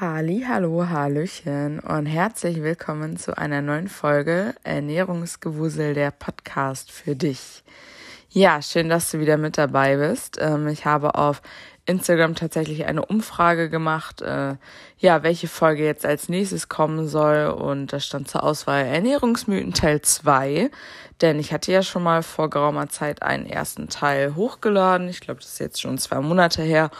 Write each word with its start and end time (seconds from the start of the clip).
Halli, 0.00 0.46
hallo, 0.48 0.88
hallöchen 0.88 1.78
und 1.78 2.06
herzlich 2.06 2.62
willkommen 2.62 3.18
zu 3.18 3.36
einer 3.36 3.60
neuen 3.60 3.86
Folge 3.86 4.54
Ernährungsgewusel 4.64 5.92
der 5.92 6.10
Podcast 6.10 6.90
für 6.90 7.14
dich. 7.14 7.62
Ja, 8.30 8.62
schön, 8.62 8.88
dass 8.88 9.10
du 9.10 9.20
wieder 9.20 9.36
mit 9.36 9.58
dabei 9.58 9.98
bist. 9.98 10.38
Ähm, 10.40 10.68
ich 10.68 10.86
habe 10.86 11.16
auf 11.16 11.42
Instagram 11.84 12.34
tatsächlich 12.34 12.86
eine 12.86 13.04
Umfrage 13.04 13.68
gemacht, 13.68 14.22
äh, 14.22 14.54
ja, 14.96 15.22
welche 15.22 15.48
Folge 15.48 15.84
jetzt 15.84 16.06
als 16.06 16.30
nächstes 16.30 16.70
kommen 16.70 17.06
soll 17.06 17.48
und 17.48 17.92
da 17.92 18.00
stand 18.00 18.26
zur 18.26 18.42
Auswahl 18.42 18.86
Ernährungsmythen 18.86 19.74
Teil 19.74 20.00
2, 20.00 20.70
denn 21.20 21.38
ich 21.38 21.52
hatte 21.52 21.72
ja 21.72 21.82
schon 21.82 22.02
mal 22.02 22.22
vor 22.22 22.48
geraumer 22.48 22.88
Zeit 22.88 23.22
einen 23.22 23.44
ersten 23.44 23.90
Teil 23.90 24.34
hochgeladen. 24.34 25.10
Ich 25.10 25.20
glaube, 25.20 25.40
das 25.40 25.50
ist 25.50 25.60
jetzt 25.60 25.82
schon 25.82 25.98
zwei 25.98 26.20
Monate 26.20 26.62
her 26.62 26.90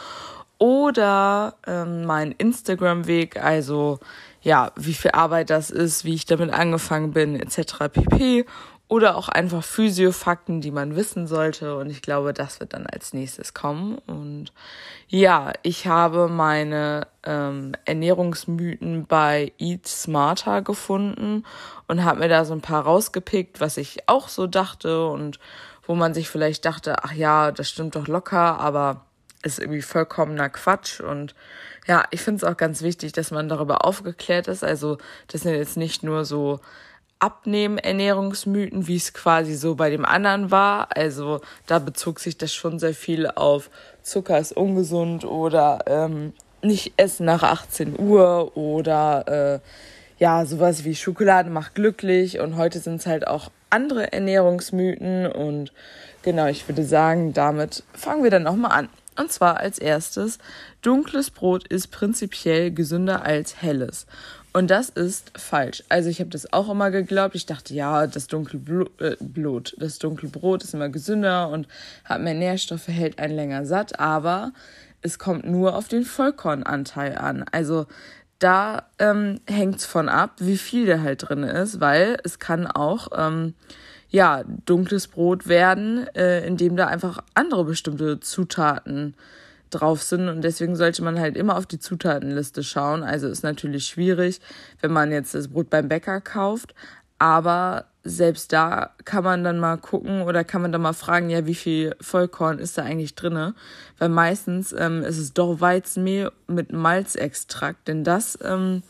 oder 0.61 1.55
ähm, 1.65 2.05
mein 2.05 2.33
Instagram-Weg, 2.33 3.43
also 3.43 3.99
ja, 4.43 4.71
wie 4.75 4.93
viel 4.93 5.09
Arbeit 5.09 5.49
das 5.49 5.71
ist, 5.71 6.05
wie 6.05 6.13
ich 6.13 6.25
damit 6.27 6.53
angefangen 6.53 7.13
bin, 7.13 7.35
etc. 7.35 7.89
pp. 7.91 8.45
Oder 8.87 9.17
auch 9.17 9.27
einfach 9.27 9.63
Physiofakten, 9.63 10.61
die 10.61 10.69
man 10.69 10.95
wissen 10.95 11.25
sollte. 11.25 11.77
Und 11.77 11.89
ich 11.89 12.03
glaube, 12.03 12.31
das 12.31 12.59
wird 12.59 12.73
dann 12.73 12.85
als 12.85 13.11
nächstes 13.11 13.55
kommen. 13.55 13.97
Und 14.05 14.53
ja, 15.07 15.51
ich 15.63 15.87
habe 15.87 16.27
meine 16.27 17.07
ähm, 17.23 17.71
Ernährungsmythen 17.85 19.07
bei 19.07 19.53
Eat 19.57 19.87
Smarter 19.87 20.61
gefunden 20.61 21.43
und 21.87 22.03
habe 22.03 22.19
mir 22.19 22.29
da 22.29 22.45
so 22.45 22.53
ein 22.53 22.61
paar 22.61 22.83
rausgepickt, 22.83 23.61
was 23.61 23.77
ich 23.77 24.07
auch 24.07 24.27
so 24.27 24.45
dachte 24.45 25.07
und 25.07 25.39
wo 25.87 25.95
man 25.95 26.13
sich 26.13 26.29
vielleicht 26.29 26.65
dachte, 26.65 27.03
ach 27.03 27.13
ja, 27.13 27.51
das 27.51 27.67
stimmt 27.67 27.95
doch 27.95 28.07
locker, 28.07 28.59
aber 28.59 29.07
ist 29.43 29.59
irgendwie 29.59 29.81
vollkommener 29.81 30.49
Quatsch. 30.49 30.99
Und 30.99 31.35
ja, 31.87 32.05
ich 32.11 32.21
finde 32.21 32.45
es 32.45 32.51
auch 32.51 32.57
ganz 32.57 32.81
wichtig, 32.81 33.11
dass 33.11 33.31
man 33.31 33.49
darüber 33.49 33.85
aufgeklärt 33.85 34.47
ist. 34.47 34.63
Also 34.63 34.97
das 35.27 35.41
sind 35.41 35.55
jetzt 35.55 35.77
nicht 35.77 36.03
nur 36.03 36.25
so 36.25 36.59
Abnehmen-Ernährungsmythen, 37.19 38.87
wie 38.87 38.95
es 38.95 39.13
quasi 39.13 39.53
so 39.53 39.75
bei 39.75 39.89
dem 39.89 40.05
anderen 40.05 40.51
war. 40.51 40.95
Also 40.95 41.41
da 41.67 41.79
bezog 41.79 42.19
sich 42.19 42.37
das 42.37 42.53
schon 42.53 42.79
sehr 42.79 42.93
viel 42.93 43.27
auf 43.27 43.69
Zucker 44.01 44.39
ist 44.39 44.57
ungesund 44.57 45.23
oder 45.25 45.79
ähm, 45.85 46.33
nicht 46.63 46.93
essen 46.97 47.25
nach 47.25 47.43
18 47.43 47.99
Uhr 47.99 48.57
oder 48.57 49.27
äh, 49.55 49.59
ja, 50.17 50.45
sowas 50.45 50.83
wie 50.83 50.95
Schokolade 50.95 51.49
macht 51.49 51.75
glücklich. 51.75 52.39
Und 52.39 52.57
heute 52.57 52.79
sind 52.79 52.95
es 52.97 53.07
halt 53.07 53.27
auch 53.27 53.51
andere 53.69 54.11
Ernährungsmythen. 54.13 55.25
Und 55.31 55.71
genau, 56.23 56.47
ich 56.47 56.67
würde 56.67 56.83
sagen, 56.83 57.33
damit 57.33 57.83
fangen 57.93 58.23
wir 58.23 58.31
dann 58.31 58.47
auch 58.47 58.55
mal 58.55 58.69
an. 58.69 58.89
Und 59.17 59.31
zwar 59.31 59.57
als 59.57 59.77
erstes, 59.77 60.39
dunkles 60.81 61.31
Brot 61.31 61.67
ist 61.67 61.87
prinzipiell 61.89 62.71
gesünder 62.71 63.23
als 63.23 63.61
helles. 63.61 64.07
Und 64.53 64.69
das 64.69 64.89
ist 64.89 65.31
falsch. 65.37 65.83
Also 65.87 66.09
ich 66.09 66.19
habe 66.19 66.29
das 66.29 66.51
auch 66.51 66.69
immer 66.69 66.91
geglaubt. 66.91 67.35
Ich 67.35 67.45
dachte, 67.45 67.73
ja, 67.73 68.05
das 68.07 68.27
dunkle 68.27 68.59
äh, 68.99 69.15
Blut, 69.19 69.75
das 69.79 69.97
dunkle 69.97 70.27
Brot 70.27 70.63
ist 70.63 70.73
immer 70.73 70.89
gesünder 70.89 71.49
und 71.49 71.67
hat 72.03 72.21
mehr 72.21 72.33
Nährstoffe, 72.33 72.87
hält 72.87 73.19
einen 73.19 73.35
länger 73.35 73.65
satt. 73.65 73.99
Aber 73.99 74.51
es 75.01 75.19
kommt 75.19 75.45
nur 75.45 75.75
auf 75.75 75.87
den 75.87 76.03
Vollkornanteil 76.03 77.17
an. 77.17 77.45
Also 77.51 77.85
da 78.39 78.87
ähm, 78.99 79.39
hängt 79.47 79.77
es 79.77 79.85
von 79.85 80.09
ab, 80.09 80.33
wie 80.39 80.57
viel 80.57 80.85
der 80.85 81.01
halt 81.01 81.29
drin 81.29 81.43
ist, 81.43 81.79
weil 81.79 82.17
es 82.23 82.39
kann 82.39 82.67
auch 82.67 83.07
ähm, 83.15 83.53
ja, 84.11 84.43
dunkles 84.65 85.07
Brot 85.07 85.47
werden, 85.47 86.05
äh, 86.15 86.45
indem 86.45 86.75
da 86.75 86.87
einfach 86.87 87.23
andere 87.33 87.63
bestimmte 87.63 88.19
Zutaten 88.19 89.15
drauf 89.69 90.03
sind 90.03 90.27
und 90.27 90.41
deswegen 90.41 90.75
sollte 90.75 91.01
man 91.01 91.17
halt 91.17 91.37
immer 91.37 91.57
auf 91.57 91.65
die 91.65 91.79
Zutatenliste 91.79 92.61
schauen. 92.61 93.03
Also 93.03 93.29
ist 93.29 93.43
natürlich 93.43 93.85
schwierig, 93.85 94.41
wenn 94.81 94.91
man 94.91 95.13
jetzt 95.13 95.33
das 95.33 95.47
Brot 95.47 95.69
beim 95.69 95.87
Bäcker 95.87 96.19
kauft, 96.19 96.75
aber 97.19 97.85
selbst 98.03 98.51
da 98.51 98.91
kann 99.05 99.23
man 99.23 99.43
dann 99.45 99.59
mal 99.59 99.77
gucken 99.77 100.23
oder 100.23 100.43
kann 100.43 100.61
man 100.61 100.73
dann 100.73 100.81
mal 100.81 100.93
fragen, 100.93 101.29
ja, 101.29 101.45
wie 101.45 101.55
viel 101.55 101.95
Vollkorn 102.01 102.59
ist 102.59 102.77
da 102.77 102.83
eigentlich 102.83 103.15
drinne? 103.15 103.53
Weil 103.97 104.09
meistens 104.09 104.73
ähm, 104.77 105.03
ist 105.03 105.19
es 105.19 105.33
doch 105.33 105.61
Weizenmehl 105.61 106.31
mit 106.47 106.73
Malzextrakt, 106.73 107.87
denn 107.87 108.03
das 108.03 108.37
ähm, 108.43 108.81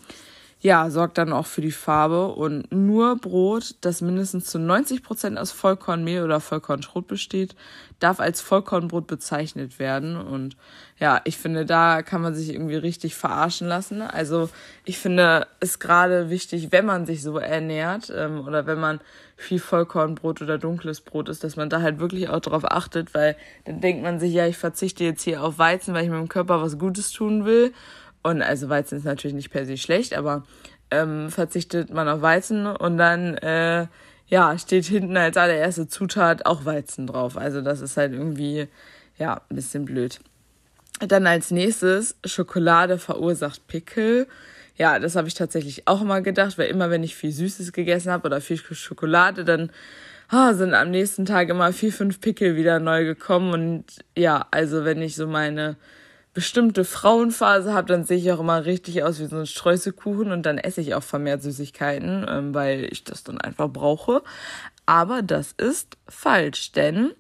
ja, 0.62 0.92
sorgt 0.92 1.18
dann 1.18 1.34
auch 1.34 1.48
für 1.48 1.62
die 1.62 1.72
Farbe 1.72 2.28
und 2.28 2.72
nur 2.72 3.18
Brot, 3.18 3.76
das 3.82 4.02
mindestens 4.02 4.46
zu 4.46 4.60
90 4.60 5.02
Prozent 5.02 5.40
aus 5.40 5.52
Vollkornmehl 5.52 6.24
oder 6.24 6.40
Vollkornschrot 6.40 7.08
besteht, 7.08 7.56
darf 8.00 8.20
als 8.20 8.42
Vollkornbrot 8.42 9.08
bezeichnet 9.08 9.80
werden 9.80 10.16
und 10.16 10.56
ja, 11.00 11.20
ich 11.24 11.38
finde, 11.38 11.66
da 11.66 12.04
kann 12.04 12.22
man 12.22 12.36
sich 12.36 12.54
irgendwie 12.54 12.76
richtig 12.76 13.16
verarschen 13.16 13.68
lassen. 13.68 14.04
Also 14.04 14.50
ich 14.86 15.00
finde 15.00 15.48
es 15.60 15.80
gerade 15.80 16.30
wichtig, 16.30 16.72
wenn 16.72 16.86
man 16.86 17.08
sich 17.08 17.24
so 17.24 17.40
ernährt 17.40 18.14
ähm, 18.16 18.42
oder 18.48 18.68
wenn 18.68 18.80
man 18.80 19.00
viel 19.36 19.58
Vollkornbrot 19.58 20.44
oder 20.44 20.60
dunkles 20.60 21.02
Brot 21.02 21.28
ist, 21.28 21.44
dass 21.44 21.56
man 21.56 21.72
da 21.72 21.82
halt 21.82 21.98
wirklich 21.98 22.30
auch 22.30 22.40
darauf 22.40 22.66
achtet, 22.66 23.16
weil 23.16 23.36
dann 23.66 23.82
denkt 23.82 24.04
man 24.04 24.20
sich, 24.20 24.32
ja, 24.32 24.46
ich 24.46 24.58
verzichte 24.58 25.04
jetzt 25.04 25.24
hier 25.24 25.42
auf 25.42 25.58
Weizen, 25.58 25.96
weil 25.96 26.04
ich 26.04 26.12
meinem 26.12 26.30
Körper 26.30 26.62
was 26.62 26.78
Gutes 26.78 27.12
tun 27.12 27.46
will 27.46 27.74
und 28.24 28.42
also 28.42 28.70
Weizen 28.70 28.98
ist 28.98 29.06
natürlich 29.06 29.36
nicht 29.36 29.52
per 29.52 29.66
se 29.66 29.78
schlecht, 29.78 30.16
aber 30.16 30.44
ähm, 30.92 31.30
verzichtet 31.30 31.92
man 31.92 32.08
auf 32.08 32.22
Weizen 32.22 32.68
und 32.68 32.98
dann 32.98 33.36
äh, 33.38 33.88
ja 34.28 34.58
steht 34.58 34.86
hinten 34.86 35.18
als 35.18 35.38
allererste 35.38 35.88
Zutat 35.88 36.46
auch 36.46 36.66
Weizen 36.66 37.08
drauf. 37.08 37.38
Also 37.38 37.62
das 37.62 37.82
ist 37.82 37.98
halt 37.98 38.14
irgendwie 38.14 38.68
ja 39.18 39.42
ein 39.50 39.56
bisschen 39.56 39.86
blöd. 39.86 40.20
Dann 41.00 41.26
als 41.26 41.50
nächstes 41.50 42.16
Schokolade 42.26 42.98
verursacht 42.98 43.68
Pickel. 43.68 44.28
Ja, 44.76 45.00
das 45.00 45.16
habe 45.16 45.28
ich 45.28 45.34
tatsächlich 45.34 45.88
auch 45.88 46.02
immer 46.02 46.22
gedacht, 46.22 46.58
weil 46.58 46.70
immer 46.70 46.90
wenn 46.90 47.04
ich 47.04 47.16
viel 47.16 47.32
Süßes 47.32 47.74
gegessen 47.74 48.12
habe 48.12 48.28
oder 48.28 48.42
viel 48.42 48.58
Schokolade, 48.58 49.44
dann 49.46 49.72
oh, 50.32 50.54
sind 50.54 50.74
am 50.74 50.92
nächsten 50.92 51.26
Tag 51.26 51.50
immer 51.50 51.74
vier, 51.74 51.92
fünf 51.92 52.22
Pickel 52.22 52.56
wieder 52.56 52.80
neu 52.80 53.04
gekommen. 53.04 53.54
Und 53.54 53.86
ja, 54.18 54.48
also 54.52 54.86
wenn 54.86 55.02
ich 55.02 55.16
so 55.16 55.28
meine 55.28 55.76
bestimmte 56.34 56.86
Frauenphase 56.86 57.74
habe, 57.74 57.88
dann 57.88 58.06
sehe 58.06 58.18
ich 58.18 58.32
auch 58.32 58.40
immer 58.40 58.66
richtig 58.66 59.04
aus 59.04 59.20
wie 59.20 59.26
so 59.26 59.38
ein 59.38 59.46
Streuselkuchen 59.46 60.32
und 60.32 60.46
dann 60.46 60.58
esse 60.58 60.80
ich 60.80 60.96
auch 60.96 61.04
vermehrt 61.04 61.44
Süßigkeiten, 61.44 62.26
ähm, 62.30 62.54
weil 62.54 62.88
ich 62.90 63.04
das 63.04 63.24
dann 63.24 63.40
einfach 63.40 63.70
brauche. 63.70 64.22
Aber 64.86 65.22
das 65.22 65.52
ist 65.52 65.98
falsch, 66.08 66.72
denn 66.72 67.12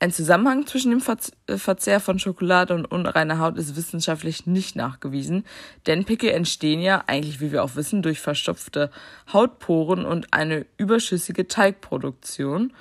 ein 0.00 0.12
Zusammenhang 0.12 0.66
zwischen 0.66 0.90
dem 0.90 1.02
äh, 1.46 1.58
Verzehr 1.58 2.00
von 2.00 2.18
Schokolade 2.18 2.74
und 2.74 2.86
unreiner 2.86 3.38
Haut 3.38 3.58
ist 3.58 3.76
wissenschaftlich 3.76 4.46
nicht 4.46 4.76
nachgewiesen, 4.76 5.44
denn 5.86 6.04
Pickel 6.04 6.30
entstehen 6.30 6.80
ja 6.80 7.04
eigentlich, 7.06 7.40
wie 7.40 7.52
wir 7.52 7.64
auch 7.64 7.76
wissen, 7.76 8.02
durch 8.02 8.20
verstopfte 8.20 8.90
Hautporen 9.32 10.06
und 10.06 10.32
eine 10.32 10.66
überschüssige 10.76 11.48
Teigproduktion. 11.48 12.72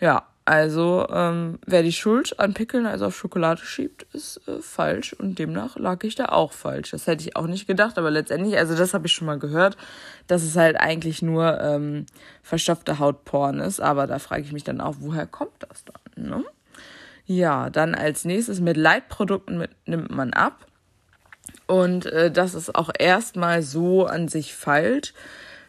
Ja, 0.00 0.26
also, 0.46 1.08
ähm, 1.10 1.58
wer 1.66 1.82
die 1.82 1.92
Schuld 1.92 2.38
an 2.38 2.54
Pickeln 2.54 2.86
also 2.86 3.06
auf 3.06 3.16
Schokolade 3.16 3.62
schiebt, 3.62 4.06
ist 4.12 4.40
äh, 4.46 4.60
falsch 4.60 5.12
und 5.12 5.40
demnach 5.40 5.76
lag 5.76 6.04
ich 6.04 6.14
da 6.14 6.26
auch 6.26 6.52
falsch. 6.52 6.92
Das 6.92 7.08
hätte 7.08 7.24
ich 7.24 7.34
auch 7.34 7.48
nicht 7.48 7.66
gedacht, 7.66 7.98
aber 7.98 8.12
letztendlich, 8.12 8.56
also 8.56 8.76
das 8.76 8.94
habe 8.94 9.08
ich 9.08 9.12
schon 9.12 9.26
mal 9.26 9.40
gehört, 9.40 9.76
dass 10.28 10.44
es 10.44 10.54
halt 10.54 10.76
eigentlich 10.76 11.20
nur 11.20 11.60
ähm, 11.60 12.06
verstopfte 12.44 13.00
Hautporen 13.00 13.58
ist, 13.58 13.80
aber 13.80 14.06
da 14.06 14.20
frage 14.20 14.42
ich 14.42 14.52
mich 14.52 14.62
dann 14.62 14.80
auch, 14.80 14.94
woher 15.00 15.26
kommt 15.26 15.50
das 15.58 15.84
dann? 15.84 16.28
Ne? 16.28 16.44
Ja, 17.24 17.68
dann 17.68 17.96
als 17.96 18.24
nächstes 18.24 18.60
mit 18.60 18.76
Leitprodukten 18.76 19.58
mit, 19.58 19.70
nimmt 19.84 20.12
man 20.12 20.32
ab 20.32 20.64
und 21.66 22.06
äh, 22.06 22.30
das 22.30 22.54
ist 22.54 22.72
auch 22.72 22.90
erstmal 22.96 23.62
so 23.62 24.06
an 24.06 24.28
sich 24.28 24.54
falsch, 24.54 25.12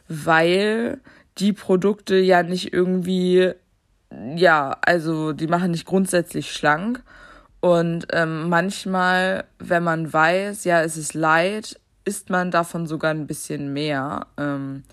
weil 0.08 1.00
die 1.40 1.54
Produkte 1.54 2.16
ja 2.18 2.44
nicht 2.44 2.74
irgendwie 2.74 3.54
ja, 4.36 4.78
also 4.82 5.34
die 5.34 5.48
machen 5.48 5.72
nicht 5.72 5.86
grundsätzlich 5.86 6.52
schlank. 6.52 7.04
Und 7.60 8.08
ähm, 8.12 8.50
manchmal, 8.50 9.46
wenn 9.60 9.84
man 9.84 10.12
weiß, 10.12 10.64
ja, 10.64 10.82
es 10.82 10.96
ist 10.96 11.14
Leid, 11.14 11.80
isst 12.06 12.30
man 12.30 12.52
davon 12.52 12.88
sogar 12.88 13.12
ein 13.12 13.28
bisschen 13.28 13.74
mehr. 13.74 14.28
Ähm, 14.38 14.84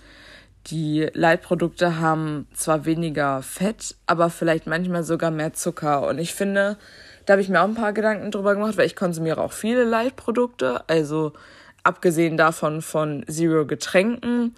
die 0.68 1.08
Leitprodukte 1.12 2.00
haben 2.00 2.48
zwar 2.54 2.86
weniger 2.86 3.42
Fett, 3.42 3.96
aber 4.06 4.30
vielleicht 4.30 4.66
manchmal 4.66 5.02
sogar 5.02 5.30
mehr 5.30 5.52
Zucker. 5.52 6.06
Und 6.08 6.18
ich 6.18 6.34
finde, 6.34 6.78
da 7.26 7.32
habe 7.32 7.42
ich 7.42 7.50
mir 7.50 7.60
auch 7.60 7.68
ein 7.68 7.74
paar 7.74 7.92
Gedanken 7.92 8.30
drüber 8.30 8.54
gemacht, 8.54 8.76
weil 8.76 8.86
ich 8.86 8.96
konsumiere 8.96 9.42
auch 9.42 9.52
viele 9.52 9.84
Leitprodukte. 9.84 10.82
Also 10.88 11.34
abgesehen 11.82 12.36
davon 12.36 12.80
von 12.80 13.24
Zero 13.28 13.66
Getränken 13.66 14.54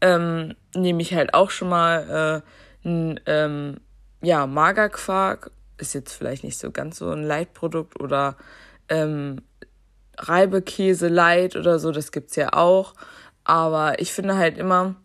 ähm, 0.00 0.54
nehme 0.74 1.02
ich 1.02 1.14
halt 1.14 1.34
auch 1.34 1.50
schon 1.50 1.68
mal 1.68 2.42
äh, 2.84 2.88
ein 2.88 3.20
ähm, 3.26 3.76
ja, 4.22 4.46
Magerquark 4.46 5.50
ist 5.78 5.94
jetzt 5.94 6.12
vielleicht 6.12 6.44
nicht 6.44 6.58
so 6.58 6.70
ganz 6.70 6.98
so 6.98 7.10
ein 7.10 7.22
Leitprodukt 7.22 8.00
oder 8.00 8.36
ähm, 8.88 9.42
Reibekäse 10.18 11.08
Light 11.08 11.56
oder 11.56 11.78
so, 11.78 11.92
das 11.92 12.12
gibt's 12.12 12.36
ja 12.36 12.52
auch. 12.52 12.94
Aber 13.44 14.00
ich 14.00 14.12
finde 14.12 14.36
halt 14.36 14.58
immer, 14.58 14.96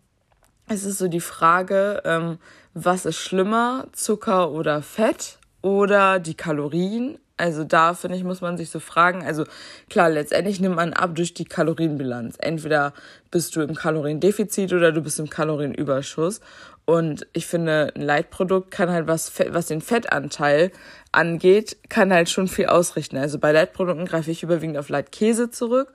es 0.67 0.83
ist 0.83 0.97
so 0.97 1.07
die 1.07 1.21
Frage, 1.21 2.01
ähm, 2.06 2.38
was 2.73 3.06
ist 3.06 3.17
schlimmer, 3.17 3.88
Zucker 3.94 4.51
oder 4.51 4.81
Fett 4.81 5.39
oder 5.62 6.19
die 6.19 6.35
Kalorien 6.35 7.17
Also 7.37 7.65
da 7.65 7.93
finde 7.93 8.17
ich, 8.17 8.23
muss 8.23 8.41
man 8.41 8.57
sich 8.57 8.69
so 8.69 8.79
fragen. 8.79 9.23
Also 9.23 9.43
klar, 9.89 10.09
letztendlich 10.09 10.61
nimmt 10.61 10.75
man 10.75 10.93
ab 10.93 11.15
durch 11.15 11.33
die 11.33 11.45
Kalorienbilanz. 11.45 12.35
Entweder 12.39 12.93
bist 13.29 13.55
du 13.55 13.61
im 13.61 13.75
Kaloriendefizit 13.75 14.71
oder 14.71 14.93
du 14.93 15.01
bist 15.01 15.19
im 15.19 15.29
Kalorienüberschuss. 15.29 16.39
Und 16.85 17.27
ich 17.33 17.47
finde, 17.47 17.91
ein 17.95 18.01
Leitprodukt 18.01 18.71
kann 18.71 18.89
halt, 18.89 19.07
was, 19.07 19.33
was 19.49 19.65
den 19.65 19.81
Fettanteil 19.81 20.71
angeht, 21.11 21.77
kann 21.89 22.13
halt 22.13 22.29
schon 22.29 22.47
viel 22.47 22.67
ausrichten. 22.67 23.17
Also 23.17 23.39
bei 23.39 23.51
Leitprodukten 23.51 24.05
greife 24.05 24.31
ich 24.31 24.43
überwiegend 24.43 24.77
auf 24.77 24.89
Leitkäse 24.89 25.49
zurück 25.49 25.91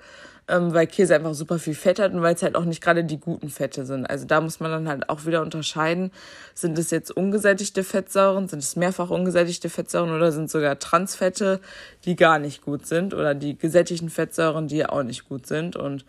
ähm, 0.49 0.75
weil 0.75 0.87
Käse 0.87 1.15
einfach 1.15 1.35
super 1.35 1.59
viel 1.59 1.75
Fett 1.75 1.99
hat 1.99 2.13
und 2.13 2.23
weil 2.23 2.35
es 2.35 2.43
halt 2.43 2.57
auch 2.57 2.65
nicht 2.65 2.83
gerade 2.83 3.05
die 3.05 3.19
guten 3.19 3.49
Fette 3.49 3.87
sind. 3.87 4.09
Also 4.09 4.27
da 4.27 4.41
muss 4.41 4.61
man 4.61 4.71
dann 4.71 4.89
halt 4.89 5.09
auch 5.09 5.27
wieder 5.27 5.43
unterscheiden, 5.43 6.11
sind 6.55 6.79
es 6.79 6.91
jetzt 6.91 7.11
ungesättigte 7.11 7.85
Fettsäuren, 7.85 8.49
sind 8.49 8.61
es 8.61 8.77
mehrfach 8.77 9.11
ungesättigte 9.11 9.69
Fettsäuren 9.69 10.11
oder 10.11 10.33
sind 10.33 10.51
sogar 10.51 10.79
Transfette, 10.79 11.61
die 12.05 12.17
gar 12.17 12.39
nicht 12.39 12.63
gut 12.63 12.87
sind 12.87 13.15
oder 13.15 13.35
die 13.35 13.57
gesättigten 13.57 14.11
Fettsäuren, 14.11 14.69
die 14.69 14.85
auch 14.87 15.03
nicht 15.03 15.29
gut 15.29 15.47
sind. 15.47 15.77
Und 15.77 16.05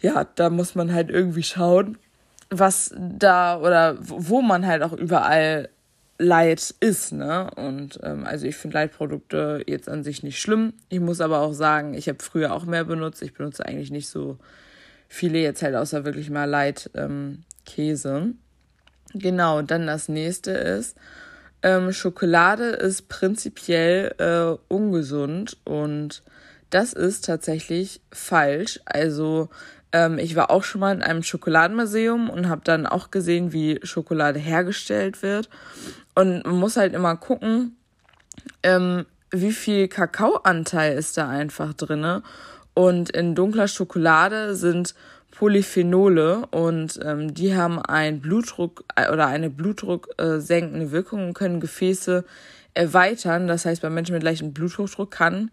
ja, 0.00 0.26
da 0.34 0.50
muss 0.50 0.74
man 0.74 0.92
halt 0.92 1.10
irgendwie 1.10 1.42
schauen, 1.42 1.98
was 2.50 2.94
da 2.96 3.58
oder 3.58 3.96
wo 4.00 4.42
man 4.42 4.66
halt 4.66 4.82
auch 4.82 4.92
überall 4.92 5.68
Leid 6.18 6.74
ist, 6.80 7.12
ne? 7.12 7.50
Und 7.56 7.98
ähm, 8.02 8.24
also 8.24 8.46
ich 8.46 8.56
finde 8.56 8.78
Leitprodukte 8.78 9.64
jetzt 9.66 9.88
an 9.88 10.04
sich 10.04 10.22
nicht 10.22 10.40
schlimm. 10.40 10.74
Ich 10.88 11.00
muss 11.00 11.20
aber 11.20 11.40
auch 11.40 11.52
sagen, 11.52 11.94
ich 11.94 12.08
habe 12.08 12.22
früher 12.22 12.52
auch 12.52 12.64
mehr 12.64 12.84
benutzt. 12.84 13.22
Ich 13.22 13.34
benutze 13.34 13.66
eigentlich 13.66 13.90
nicht 13.90 14.08
so 14.08 14.38
viele 15.08 15.38
jetzt 15.38 15.62
halt 15.62 15.74
außer 15.74 16.04
wirklich 16.04 16.30
mal 16.30 16.44
Leitkäse. 16.44 18.08
Ähm, 18.08 18.38
genau, 19.12 19.62
dann 19.62 19.86
das 19.86 20.08
nächste 20.08 20.52
ist, 20.52 20.96
ähm, 21.62 21.92
Schokolade 21.92 22.64
ist 22.64 23.08
prinzipiell 23.08 24.14
äh, 24.18 24.72
ungesund 24.72 25.56
und 25.64 26.22
das 26.70 26.92
ist 26.92 27.24
tatsächlich 27.24 28.00
falsch. 28.12 28.80
Also 28.84 29.48
ähm, 29.94 30.18
ich 30.18 30.34
war 30.34 30.50
auch 30.50 30.64
schon 30.64 30.80
mal 30.80 30.92
in 30.92 31.02
einem 31.02 31.22
Schokoladenmuseum 31.22 32.28
und 32.28 32.48
habe 32.48 32.62
dann 32.64 32.84
auch 32.84 33.12
gesehen, 33.12 33.52
wie 33.52 33.78
Schokolade 33.84 34.40
hergestellt 34.40 35.22
wird. 35.22 35.48
Und 36.16 36.44
man 36.44 36.56
muss 36.56 36.76
halt 36.76 36.94
immer 36.94 37.16
gucken, 37.16 37.76
ähm, 38.64 39.06
wie 39.30 39.52
viel 39.52 39.86
Kakaoanteil 39.86 40.98
ist 40.98 41.16
da 41.16 41.28
einfach 41.28 41.74
drinne. 41.74 42.24
Und 42.74 43.10
in 43.10 43.36
dunkler 43.36 43.68
Schokolade 43.68 44.56
sind 44.56 44.96
Polyphenole 45.30 46.46
und 46.50 46.98
ähm, 47.04 47.32
die 47.32 47.54
haben 47.54 47.80
einen 47.80 48.20
Blutdruck 48.20 48.84
äh, 48.96 49.12
oder 49.12 49.28
eine 49.28 49.48
Blutdruck 49.48 50.08
äh, 50.18 50.40
Wirkung 50.90 51.28
und 51.28 51.34
können 51.34 51.60
Gefäße 51.60 52.24
erweitern. 52.74 53.46
Das 53.46 53.64
heißt, 53.64 53.80
bei 53.80 53.90
Menschen 53.90 54.14
mit 54.14 54.24
leichtem 54.24 54.52
Bluthochdruck 54.52 55.12
kann 55.12 55.52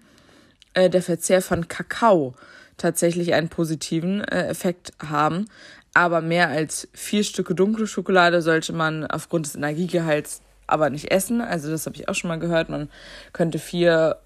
äh, 0.73 0.89
der 0.89 1.03
Verzehr 1.03 1.43
von 1.43 1.67
Kakao 1.67 2.33
tatsächlich 2.81 3.33
einen 3.33 3.49
positiven 3.49 4.21
äh, 4.23 4.47
Effekt 4.47 4.93
haben. 4.99 5.45
Aber 5.93 6.21
mehr 6.21 6.49
als 6.49 6.87
vier 6.93 7.23
Stücke 7.23 7.53
dunkle 7.53 7.85
Schokolade 7.85 8.41
sollte 8.41 8.73
man 8.73 9.05
aufgrund 9.05 9.45
des 9.45 9.55
Energiegehalts 9.55 10.41
aber 10.67 10.89
nicht 10.89 11.11
essen. 11.11 11.41
Also 11.41 11.69
das 11.69 11.85
habe 11.85 11.97
ich 11.97 12.07
auch 12.07 12.15
schon 12.15 12.29
mal 12.29 12.39
gehört. 12.39 12.69
Man 12.69 12.89
könnte 13.33 13.59
vier, 13.59 14.17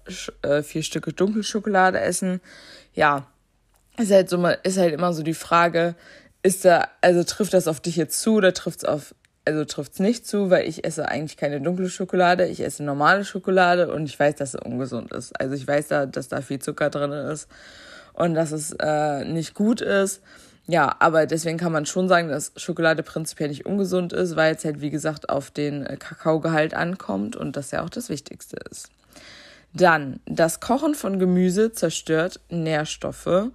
äh, 0.42 0.62
vier 0.62 0.82
Stücke 0.82 1.12
Dunkelschokolade 1.12 2.00
essen. 2.00 2.40
Ja, 2.94 3.26
ist 3.98 4.12
halt 4.12 4.28
so 4.28 4.44
ist 4.62 4.78
halt 4.78 4.94
immer 4.94 5.12
so 5.12 5.22
die 5.22 5.34
Frage, 5.34 5.96
ist 6.42 6.64
da, 6.64 6.88
also 7.00 7.24
trifft 7.24 7.52
das 7.52 7.66
auf 7.66 7.80
dich 7.80 7.96
jetzt 7.96 8.20
zu 8.20 8.34
oder 8.34 8.54
trifft 8.54 8.80
es 8.80 8.84
auf, 8.84 9.14
also 9.44 9.64
trifft 9.64 9.94
es 9.94 9.98
nicht 9.98 10.26
zu, 10.26 10.50
weil 10.50 10.68
ich 10.68 10.84
esse 10.84 11.08
eigentlich 11.08 11.36
keine 11.36 11.60
dunkle 11.60 11.88
Schokolade, 11.88 12.46
ich 12.46 12.60
esse 12.60 12.84
normale 12.84 13.24
Schokolade 13.24 13.92
und 13.92 14.04
ich 14.04 14.18
weiß, 14.18 14.36
dass 14.36 14.52
sie 14.52 14.60
ungesund 14.60 15.12
ist. 15.12 15.38
Also 15.40 15.54
ich 15.54 15.66
weiß 15.66 15.88
da, 15.88 16.06
dass 16.06 16.28
da 16.28 16.42
viel 16.42 16.60
Zucker 16.60 16.90
drin 16.90 17.10
ist 17.10 17.48
und 18.16 18.34
dass 18.34 18.52
es 18.52 18.72
äh, 18.80 19.24
nicht 19.24 19.54
gut 19.54 19.80
ist. 19.80 20.20
Ja, 20.66 20.96
aber 20.98 21.26
deswegen 21.26 21.58
kann 21.58 21.70
man 21.70 21.86
schon 21.86 22.08
sagen, 22.08 22.28
dass 22.28 22.52
Schokolade 22.56 23.04
prinzipiell 23.04 23.50
nicht 23.50 23.66
ungesund 23.66 24.12
ist, 24.12 24.34
weil 24.34 24.56
es 24.56 24.64
halt, 24.64 24.80
wie 24.80 24.90
gesagt, 24.90 25.28
auf 25.28 25.52
den 25.52 25.86
äh, 25.86 25.96
Kakaogehalt 25.96 26.74
ankommt 26.74 27.36
und 27.36 27.56
das 27.56 27.70
ja 27.70 27.84
auch 27.84 27.90
das 27.90 28.08
Wichtigste 28.08 28.56
ist. 28.68 28.90
Dann, 29.72 30.20
das 30.26 30.58
Kochen 30.58 30.94
von 30.94 31.18
Gemüse 31.18 31.70
zerstört 31.70 32.40
Nährstoffe. 32.48 33.50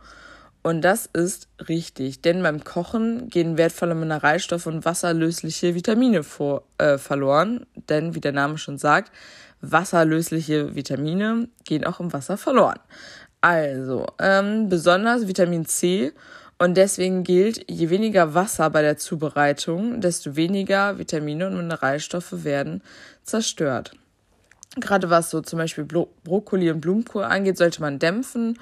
Und 0.64 0.82
das 0.82 1.08
ist 1.08 1.48
richtig, 1.68 2.22
denn 2.22 2.44
beim 2.44 2.64
Kochen 2.64 3.30
gehen 3.30 3.58
wertvolle 3.58 3.96
Mineralstoffe 3.96 4.68
und 4.68 4.86
wasserlösliche 4.86 5.74
Vitamine 5.74 6.22
vor, 6.22 6.64
äh, 6.78 7.00
verloren. 7.00 7.66
Denn, 7.90 8.14
wie 8.14 8.22
der 8.22 8.32
Name 8.32 8.60
schon 8.60 8.78
sagt, 8.78 9.12
wasserlösliche 9.62 10.76
Vitamine 10.76 11.50
gehen 11.66 11.84
auch 11.84 12.00
im 12.00 12.14
Wasser 12.14 12.38
verloren. 12.38 12.80
Also, 13.42 14.06
ähm, 14.20 14.70
besonders 14.70 15.28
Vitamin 15.28 15.66
C 15.66 16.14
und 16.60 16.78
deswegen 16.78 17.24
gilt, 17.24 17.66
je 17.68 17.90
weniger 17.90 18.36
Wasser 18.36 18.70
bei 18.70 18.84
der 18.84 18.98
Zubereitung, 18.98 20.00
desto 20.00 20.36
weniger 20.36 21.00
Vitamine 21.00 21.48
und 21.48 21.58
Mineralstoffe 21.58 22.44
werden 22.44 22.84
zerstört. 23.24 23.94
Gerade 24.76 25.10
was 25.10 25.32
so 25.32 25.42
zum 25.42 25.58
Beispiel 25.58 25.86
Bro 25.86 26.14
Brokkoli 26.24 26.70
und 26.70 26.82
Blumenkohl 26.82 27.24
angeht, 27.24 27.58
sollte 27.58 27.82
man 27.82 27.98
dämpfen 27.98 28.60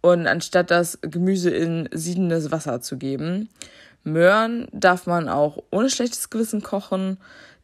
und 0.00 0.26
anstatt 0.26 0.70
das 0.70 0.98
Gemüse 1.02 1.50
in 1.50 1.90
siedendes 1.92 2.50
Wasser 2.50 2.80
zu 2.80 2.96
geben. 2.96 3.50
Möhren 4.02 4.66
darf 4.72 5.06
man 5.06 5.28
auch 5.28 5.62
ohne 5.70 5.90
schlechtes 5.90 6.30
Gewissen 6.30 6.62
kochen, 6.62 7.18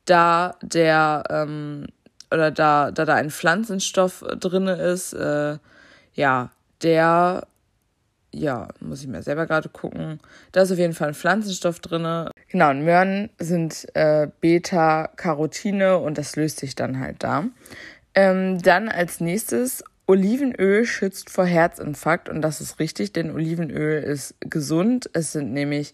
da 0.05 0.57
der 0.63 1.25
ähm, 1.31 1.87
oder 2.31 2.51
da, 2.51 2.91
da 2.91 3.07
da 3.07 3.15
ein 3.15 3.31
Pflanzenstoff 3.31 4.23
drinne 4.39 4.75
ist, 4.75 5.15
äh, 5.15 5.57
ja, 6.13 6.51
der 6.83 7.47
ja, 8.31 8.69
muss 8.81 9.01
ich 9.01 9.09
mir 9.09 9.23
selber 9.23 9.47
gerade 9.47 9.69
gucken. 9.69 10.21
Da 10.53 10.63
ist 10.63 10.73
auf 10.73 10.79
jeden 10.79 10.93
Fall 10.93 11.09
ein 11.09 11.15
Pflanzenstoff 11.15 11.81
drin. 11.81 12.31
Genau, 12.49 12.71
und 12.71 12.85
Möhren 12.85 13.31
sind 13.39 13.87
äh, 13.95 14.29
Beta-Carotine 14.41 15.99
und 15.99 16.19
das 16.19 16.37
löst 16.37 16.59
sich 16.59 16.75
dann 16.75 17.01
halt 17.01 17.23
da. 17.23 17.45
Ähm, 18.15 18.61
dann 18.61 18.89
als 18.89 19.21
nächstes, 19.21 19.83
Olivenöl 20.07 20.85
schützt 20.85 21.31
vor 21.31 21.45
Herzinfarkt 21.45 22.29
und 22.29 22.43
das 22.43 22.61
ist 22.61 22.79
richtig, 22.79 23.13
denn 23.13 23.31
Olivenöl 23.31 24.03
ist 24.03 24.35
gesund. 24.41 25.09
Es 25.13 25.33
sind 25.33 25.53
nämlich 25.53 25.93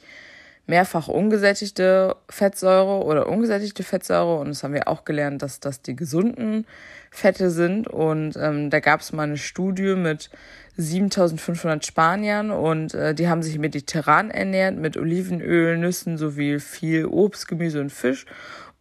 mehrfach 0.66 1.08
ungesättigte 1.08 2.16
Fettsäure 2.28 3.05
oder 3.05 3.28
ungesättigte 3.28 3.82
Fettsäure 3.82 4.38
und 4.38 4.49
das 4.49 4.62
haben 4.62 4.75
wir 4.75 4.88
auch 4.88 5.05
gelernt, 5.05 5.43
dass 5.43 5.61
das 5.61 5.82
die 5.82 5.94
gesunden 5.94 6.66
Fette 7.11 7.50
sind 7.50 7.87
und 7.87 8.37
ähm, 8.37 8.70
da 8.70 8.81
gab 8.81 9.00
es 9.00 9.12
mal 9.12 9.25
eine 9.25 9.37
Studie 9.37 9.94
mit 9.94 10.31
7500 10.76 11.84
Spaniern 11.87 12.50
und 12.50 12.94
äh, 12.94 13.14
die 13.14 13.28
haben 13.28 13.43
sich 13.43 13.58
mediterran 13.58 14.31
ernährt 14.31 14.76
mit 14.76 14.96
Olivenöl, 14.96 15.76
Nüssen 15.76 16.18
sowie 16.18 16.59
viel 16.59 17.06
Obst, 17.06 17.47
Gemüse 17.47 17.80
und 17.80 17.90
Fisch. 17.90 18.26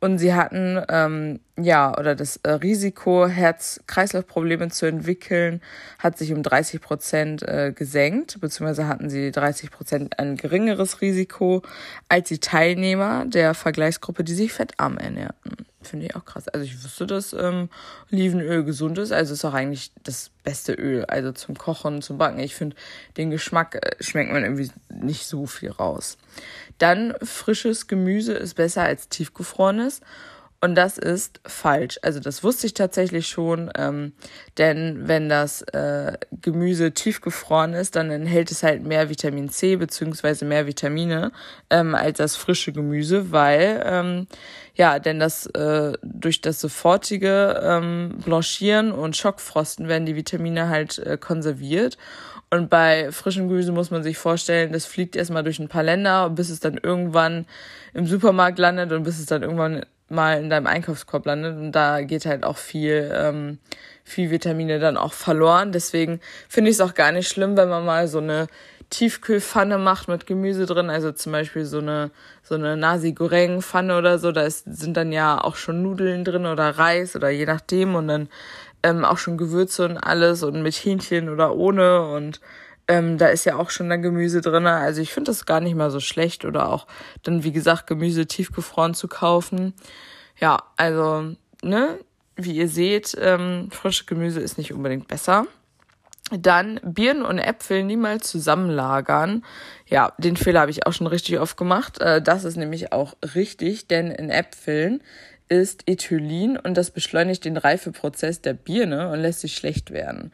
Und 0.04 0.18
sie 0.18 0.34
hatten, 0.34 0.82
ähm, 0.90 1.40
ja, 1.58 1.98
oder 1.98 2.14
das 2.14 2.36
äh, 2.44 2.50
Risiko, 2.50 3.26
Herz-Kreislauf-Probleme 3.26 4.68
zu 4.68 4.86
entwickeln, 4.86 5.62
hat 5.98 6.18
sich 6.18 6.34
um 6.34 6.44
30 6.44 6.82
Prozent 6.82 7.42
äh, 7.44 7.72
gesenkt, 7.74 8.42
beziehungsweise 8.42 8.90
hatten 8.90 9.10
sie 9.10 9.32
30 9.32 9.72
Prozent 9.72 10.20
ein 10.20 10.36
geringeres 10.36 11.00
Risiko 11.00 11.62
als 12.10 12.28
die 12.28 12.40
Teilnehmer 12.40 13.24
der 13.28 13.54
Vergleichsgruppe, 13.54 14.26
die 14.26 14.34
sich 14.34 14.52
fettarm 14.52 14.98
ernährten. 14.98 15.62
Finde 15.84 16.06
ich 16.08 16.16
auch 16.16 16.25
krass. 16.25 16.48
Also 16.48 16.66
ich 16.66 16.84
wusste, 16.84 17.06
dass 17.08 17.34
ähm, 17.34 17.70
Olivenöl 18.12 18.63
gesund 18.63 18.98
ist. 18.98 19.12
Also 19.12 19.34
ist 19.34 19.46
auch 19.46 19.54
eigentlich 19.54 19.92
das 20.04 20.32
beste 20.44 20.74
Öl. 20.74 21.06
Also 21.06 21.32
zum 21.32 21.58
Kochen, 21.58 22.02
zum 22.02 22.18
Backen. 22.18 22.40
Ich 22.40 22.56
finde, 22.56 22.75
den 23.18 23.30
Geschmack 23.30 23.75
äh, 23.75 24.04
schmeckt 24.04 24.32
man 24.32 24.44
irgendwie 24.44 24.72
nicht 24.90 25.25
so 25.25 25.46
viel 25.46 25.72
raus. 25.72 26.18
Dann 26.78 27.13
frisches 27.22 27.88
Gemüse 27.88 28.34
ist 28.34 28.56
besser 28.56 28.84
als 28.84 29.10
tiefgefrorenes. 29.10 30.02
Und 30.63 30.75
das 30.75 30.98
ist 30.98 31.41
falsch. 31.46 32.00
Also 32.03 32.22
das 32.22 32.41
wusste 32.41 32.67
ich 32.67 32.74
tatsächlich 32.74 33.27
schon, 33.27 33.70
ähm, 33.77 34.13
denn 34.58 35.10
wenn 35.10 35.27
das 35.27 35.62
äh, 35.62 36.13
Gemüse 36.41 36.93
tiefgefroren 36.93 37.74
ist, 37.74 37.98
dann 37.98 38.10
enthält 38.10 38.50
es 38.50 38.63
halt 38.63 38.82
mehr 38.82 39.10
Vitamin 39.10 39.50
C 39.50 39.75
beziehungsweise 39.75 40.46
mehr 40.46 40.65
Vitamine 40.65 41.34
ähm, 41.70 41.96
als 41.96 42.17
das 42.20 42.38
frische 42.38 42.72
Gemüse, 42.72 43.34
weil 43.34 43.84
ähm, 43.86 44.27
ja, 44.74 45.00
denn 45.00 45.20
das 45.20 45.48
äh, 45.48 45.98
durch 46.01 46.39
das 46.39 46.62
sofortige 46.62 47.62
ähm, 47.62 48.20
Blanchieren 48.24 48.93
und 48.93 49.17
Schockfrosten 49.17 49.89
werden 49.89 50.05
die 50.05 50.15
Vitamine 50.15 50.70
halt 50.70 50.98
äh, 50.98 51.17
konserviert. 51.17 51.98
Und 52.50 52.70
bei 52.70 53.12
frischem 53.12 53.50
Gemüse 53.50 53.74
muss 53.74 53.91
man 53.91 54.03
sich 54.03 54.17
vorstellen, 54.17 54.72
das 54.72 54.86
fliegt 54.86 55.17
erstmal 55.17 55.43
durch 55.43 55.60
ein 55.60 55.67
paar 55.67 55.84
Länder, 55.84 56.29
bis 56.29 56.50
es 56.50 56.62
dann 56.62 56.77
irgendwann 56.77 57.48
im 57.93 58.08
Supermarkt 58.08 58.60
landet 58.60 58.93
und 58.93 59.03
bis 59.03 59.20
es 59.20 59.25
dann 59.25 59.41
irgendwann 59.41 59.84
mal 60.10 60.40
in 60.40 60.50
deinem 60.50 60.68
Einkaufskorb 60.68 61.26
landet. 61.26 61.58
Und 61.58 61.72
da 61.72 62.02
geht 62.02 62.26
halt 62.26 62.44
auch 62.44 62.58
viel, 62.58 63.12
ähm, 63.14 63.60
viel 64.04 64.32
Vitamine 64.32 64.80
dann 64.80 64.98
auch 64.98 65.14
verloren. 65.14 65.72
Deswegen 65.72 66.20
finde 66.50 66.70
ich 66.70 66.78
es 66.78 66.82
auch 66.82 66.94
gar 66.94 67.12
nicht 67.12 67.28
schlimm, 67.28 67.58
wenn 67.58 67.70
man 67.70 67.86
mal 67.86 68.08
so 68.08 68.20
eine 68.20 68.48
Tiefkühlpfanne 68.90 69.80
macht 69.80 70.08
mit 70.08 70.28
Gemüse 70.28 70.68
drin, 70.68 70.92
also 70.92 71.12
zum 71.12 71.32
Beispiel 71.32 71.66
so 71.66 71.80
eine, 71.80 72.12
so 72.44 72.54
eine 72.54 72.78
Nasi 72.78 73.14
Goreng 73.14 73.64
Pfanne 73.64 73.98
oder 73.98 74.20
so, 74.20 74.32
da 74.32 74.44
ist, 74.44 74.66
sind 74.66 74.96
dann 74.96 75.12
ja 75.12 75.44
auch 75.44 75.56
schon 75.56 75.82
Nudeln 75.82 76.24
drin 76.24 76.46
oder 76.46 76.70
Reis 76.78 77.16
oder 77.16 77.30
je 77.30 77.46
nachdem. 77.46 77.96
Und 77.96 78.08
dann 78.08 78.30
ähm, 78.84 79.04
auch 79.04 79.18
schon 79.18 79.38
Gewürze 79.38 79.86
und 79.86 79.98
alles 79.98 80.44
und 80.44 80.62
mit 80.62 80.76
Hähnchen 80.76 81.30
oder 81.30 81.56
ohne. 81.56 82.06
Und 82.08 82.40
ähm, 82.88 83.18
da 83.18 83.28
ist 83.28 83.46
ja 83.46 83.58
auch 83.58 83.70
schon 83.70 83.90
dann 83.90 84.02
Gemüse 84.02 84.42
drin. 84.42 84.68
Also 84.68 85.02
ich 85.02 85.13
finde 85.13 85.32
das 85.32 85.46
gar 85.46 85.60
nicht 85.60 85.75
mal 85.75 85.92
so 85.92 86.00
schlecht 86.00 86.46
oder 86.46 86.70
auch 86.70 86.88
dann, 87.24 87.44
wie 87.44 87.52
gesagt, 87.52 87.88
Gemüse 87.88 88.25
tiefgefroren 88.25 88.94
zu 88.94 89.08
kaufen. 89.08 89.74
Ja, 90.40 90.63
also, 90.78 91.36
ne, 91.62 92.00
wie 92.36 92.54
ihr 92.54 92.68
seht, 92.68 93.16
ähm, 93.20 93.70
frische 93.72 94.06
Gemüse 94.06 94.40
ist 94.40 94.58
nicht 94.58 94.74
unbedingt 94.74 95.08
besser. 95.08 95.46
Dann 96.32 96.80
Birnen 96.84 97.24
und 97.24 97.38
Äpfel 97.38 97.84
niemals 97.84 98.30
zusammenlagern. 98.30 99.44
Ja, 99.86 100.13
den 100.18 100.38
Fehler 100.38 100.62
habe 100.62 100.72
ich 100.72 100.88
auch 100.88 100.94
schon 100.94 101.08
richtig 101.08 101.40
oft 101.40 101.58
gemacht. 101.58 102.00
Äh, 102.00 102.22
das 102.22 102.44
ist 102.44 102.56
nämlich 102.56 102.92
auch 102.92 103.16
richtig, 103.36 103.88
denn 103.88 104.10
in 104.10 104.30
Äpfeln 104.30 105.04
ist 105.50 105.84
Ethylin 105.86 106.58
und 106.58 106.75
das 106.75 106.92
beschleunigt 106.92 107.46
den 107.46 107.58
Reifeprozess 107.58 108.42
der 108.42 108.54
Birne 108.54 109.10
und 109.10 109.20
lässt 109.20 109.42
sich 109.42 109.56
schlecht 109.56 109.92
werden. 109.92 110.32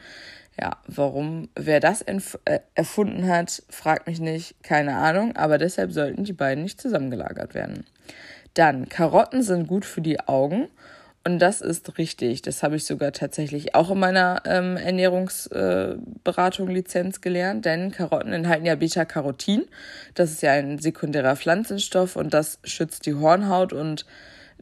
Ja, 0.60 0.78
warum, 0.88 1.48
wer 1.56 1.80
das 1.80 2.01
äh, 2.01 2.60
erfunden 2.75 3.28
hat, 3.30 3.63
fragt 3.70 4.08
mich 4.08 4.20
nicht, 4.20 4.62
keine 4.62 4.98
Ahnung, 4.98 5.38
aber 5.38 5.58
deshalb 5.58 5.94
sollten 5.94 6.25
die 6.25 6.34
beiden 6.34 6.63
nicht 6.63 6.82
zusammengelagert 6.82 7.54
werden. 7.54 7.86
Dann, 8.56 8.89
Karotten 8.89 9.42
sind 9.42 9.68
gut 9.68 9.86
für 9.86 10.01
die 10.01 10.20
Augen 10.20 10.68
und 11.24 11.39
das 11.39 11.62
ist 11.62 11.98
richtig. 11.98 12.42
Das 12.42 12.62
habe 12.62 12.75
ich 12.75 12.84
sogar 12.84 13.13
tatsächlich 13.13 13.74
auch 13.74 13.92
in 13.92 14.00
meiner 14.00 14.42
ähm, 14.46 14.75
Ernährungsberatung 14.75 16.68
äh, 16.68 16.74
Lizenz 16.74 17.22
gelernt, 17.22 17.63
denn 17.63 17.92
Karotten 17.92 18.34
enthalten 18.34 18.66
ja 18.66 18.75
Beta-Carotin. 18.75 19.63
Das 20.16 20.32
ist 20.32 20.42
ja 20.42 20.51
ein 20.54 20.80
sekundärer 20.80 21.38
Pflanzenstoff 21.38 22.18
und 22.18 22.34
das 22.34 22.60
schützt 22.66 23.06
die 23.06 23.13
Hornhaut 23.13 23.72
und 23.72 24.06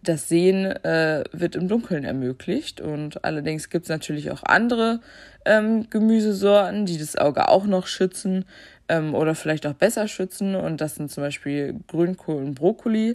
das 0.08 0.28
Sehen 0.28 0.66
äh, 0.66 1.24
wird 1.32 1.56
im 1.56 1.68
Dunkeln 1.68 2.04
ermöglicht. 2.04 2.82
Und 2.82 3.24
allerdings 3.24 3.70
gibt 3.70 3.86
es 3.86 3.90
natürlich 3.90 4.32
auch 4.32 4.44
andere 4.44 5.00
ähm, 5.46 5.90
Gemüsesorten, 5.90 6.86
die 6.86 6.98
das 6.98 7.16
Auge 7.16 7.50
auch 7.50 7.66
noch 7.66 7.88
schützen 7.88 8.46
ähm, 8.90 9.16
oder 9.16 9.36
vielleicht 9.36 9.66
auch 9.66 9.74
besser 9.74 10.08
schützen. 10.08 10.56
Und 10.56 10.82
das 10.82 10.96
sind 10.96 11.12
zum 11.12 11.24
Beispiel 11.24 11.76
Grünkohl 11.88 12.44
und 12.44 12.56
Brokkoli. 12.56 13.14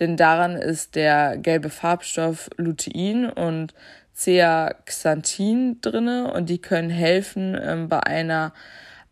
Denn 0.00 0.16
daran 0.16 0.56
ist 0.56 0.96
der 0.96 1.36
gelbe 1.36 1.70
Farbstoff 1.70 2.50
Lutein 2.56 3.30
und 3.30 3.74
Zeaxanthin 4.12 5.80
drinne 5.80 6.32
und 6.32 6.48
die 6.48 6.58
können 6.58 6.90
helfen 6.90 7.58
ähm, 7.60 7.88
bei 7.88 8.00
einer 8.00 8.52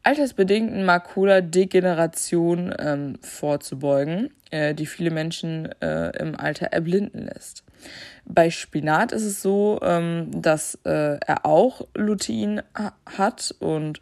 altersbedingten 0.03 0.85
Makuladegeneration 0.85 2.75
ähm, 2.79 3.19
vorzubeugen, 3.23 4.31
äh, 4.51 4.75
die 4.75 4.87
viele 4.87 5.11
Menschen 5.11 5.71
äh, 5.81 6.17
im 6.19 6.39
Alter 6.39 6.67
erblinden 6.67 7.27
lässt. 7.27 7.65
Bei 8.25 8.51
Spinat 8.51 9.13
ist 9.13 9.25
es 9.25 9.43
so, 9.43 9.81
ähm, 9.83 10.31
dass 10.33 10.79
äh, 10.85 11.19
er 11.19 11.45
auch 11.45 11.87
Lutein 11.95 12.63
hat 13.07 13.55
und 13.59 14.01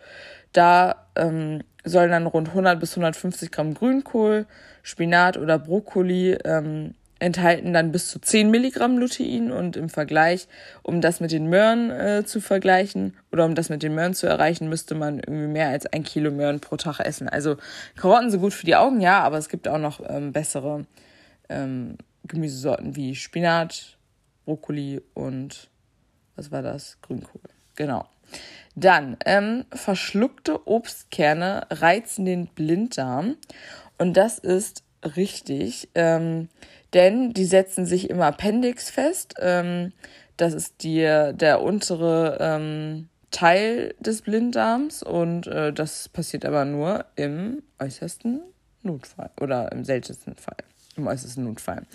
da 0.52 1.06
ähm, 1.16 1.62
sollen 1.84 2.10
dann 2.10 2.26
rund 2.26 2.48
100 2.48 2.78
bis 2.80 2.92
150 2.92 3.50
Gramm 3.50 3.74
Grünkohl, 3.74 4.46
Spinat 4.82 5.36
oder 5.36 5.58
Brokkoli 5.58 6.32
ähm, 6.44 6.94
enthalten 7.20 7.72
dann 7.72 7.92
bis 7.92 8.08
zu 8.08 8.18
10 8.18 8.50
Milligramm 8.50 8.98
Lutein 8.98 9.52
und 9.52 9.76
im 9.76 9.88
Vergleich, 9.88 10.48
um 10.82 11.00
das 11.00 11.20
mit 11.20 11.30
den 11.32 11.46
Möhren 11.46 11.90
äh, 11.90 12.24
zu 12.24 12.40
vergleichen 12.40 13.16
oder 13.30 13.44
um 13.44 13.54
das 13.54 13.68
mit 13.68 13.82
den 13.82 13.94
Möhren 13.94 14.14
zu 14.14 14.26
erreichen, 14.26 14.68
müsste 14.68 14.94
man 14.94 15.18
irgendwie 15.18 15.46
mehr 15.46 15.68
als 15.68 15.86
ein 15.86 16.02
Kilo 16.02 16.30
Möhren 16.30 16.60
pro 16.60 16.76
Tag 16.76 17.00
essen. 17.00 17.28
Also 17.28 17.56
Karotten 17.96 18.30
sind 18.30 18.40
gut 18.40 18.54
für 18.54 18.66
die 18.66 18.76
Augen, 18.76 19.00
ja, 19.00 19.20
aber 19.20 19.38
es 19.38 19.48
gibt 19.48 19.68
auch 19.68 19.78
noch 19.78 20.00
ähm, 20.08 20.32
bessere 20.32 20.86
ähm, 21.48 21.96
Gemüsesorten 22.24 22.96
wie 22.96 23.14
Spinat, 23.14 23.98
Brokkoli 24.44 25.02
und 25.14 25.68
was 26.36 26.50
war 26.50 26.62
das? 26.62 26.98
Grünkohl. 27.02 27.42
Genau. 27.76 28.06
Dann 28.74 29.16
ähm, 29.26 29.64
verschluckte 29.72 30.66
Obstkerne 30.66 31.66
reizen 31.70 32.24
den 32.24 32.46
Blinddarm 32.46 33.36
und 33.98 34.16
das 34.16 34.38
ist 34.38 34.84
richtig. 35.16 35.88
Ähm, 35.94 36.48
denn 36.94 37.32
die 37.32 37.44
setzen 37.44 37.86
sich 37.86 38.10
im 38.10 38.20
Appendix 38.20 38.90
fest. 38.90 39.34
Ähm, 39.38 39.92
das 40.36 40.54
ist 40.54 40.82
die, 40.82 41.00
der 41.00 41.60
untere 41.62 42.38
ähm, 42.40 43.08
Teil 43.30 43.94
des 44.00 44.22
Blinddarms 44.22 45.02
und 45.02 45.46
äh, 45.46 45.72
das 45.72 46.08
passiert 46.08 46.44
aber 46.44 46.64
nur 46.64 47.04
im 47.16 47.62
äußersten 47.78 48.40
Notfall 48.82 49.30
oder 49.40 49.70
im 49.72 49.84
seltensten 49.84 50.34
Fall. 50.36 50.56
Im 50.96 51.06
äußersten 51.06 51.44
Notfall. 51.44 51.86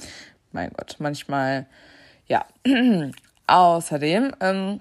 Mein 0.52 0.72
Gott, 0.72 0.96
manchmal, 1.00 1.66
ja. 2.28 2.46
Außerdem, 3.48 4.32
ähm, 4.40 4.80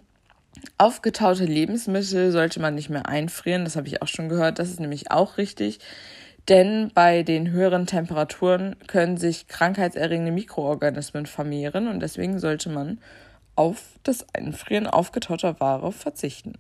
aufgetaute 0.79 1.45
Lebensmittel 1.45 2.31
sollte 2.31 2.61
man 2.61 2.75
nicht 2.75 2.89
mehr 2.89 3.09
einfrieren. 3.09 3.65
Das 3.65 3.77
habe 3.77 3.89
ich 3.89 4.01
auch 4.01 4.09
schon 4.09 4.29
gehört. 4.29 4.59
Das 4.59 4.71
ist 4.71 4.81
nämlich 4.81 5.11
auch 5.11 5.37
richtig. 5.37 5.81
Denn 6.49 6.91
bei 6.93 7.23
den 7.23 7.51
höheren 7.51 7.87
Temperaturen 7.87 8.77
können 8.87 9.17
sich 9.17 9.49
krankheitserregende 9.49 10.33
Mikroorganismen 10.33 11.27
vermehren 11.27 11.89
und 11.89 12.01
deswegen 12.01 12.39
sollte 12.39 12.69
man 12.69 12.99
auf 13.57 13.83
das 14.03 14.27
Einfrieren 14.35 14.87
aufgetauter 14.87 15.59
Ware 15.61 15.93
verzichten. 15.93 16.55